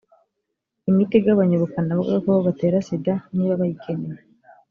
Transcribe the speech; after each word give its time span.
imiti 0.89 1.13
igabanya 1.17 1.53
ubukana 1.55 1.91
bw 1.97 2.03
agakoko 2.07 2.39
gatera 2.47 2.77
sida 2.87 3.13
niba 3.35 3.59
bayikeneye 3.61 4.21